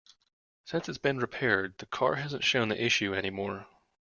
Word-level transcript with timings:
Since 0.65 0.89
it's 0.89 0.97
been 0.97 1.19
repaired, 1.19 1.77
the 1.77 1.85
car 1.85 2.15
hasn't 2.15 2.43
shown 2.43 2.69
the 2.69 2.83
issue 2.83 3.13
any 3.13 3.29
more. 3.29 3.67